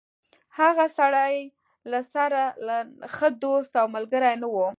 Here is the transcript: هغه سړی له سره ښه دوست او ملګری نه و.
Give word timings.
هغه 0.59 0.85
سړی 0.97 1.35
له 1.91 1.99
سره 2.13 2.41
ښه 3.15 3.27
دوست 3.43 3.71
او 3.81 3.87
ملګری 3.95 4.33
نه 4.41 4.47
و. 4.53 4.55